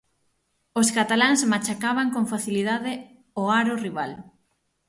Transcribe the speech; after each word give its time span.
Os 0.79 0.87
cataláns 0.97 1.41
machacaban 1.53 2.07
con 2.15 2.23
facilidade 2.33 2.93
o 3.41 3.43
aro 3.59 3.73
rival. 3.85 4.11